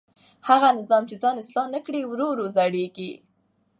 [0.49, 3.11] هغه نظام چې ځان اصلاح نه کړي ورو ورو زړېږي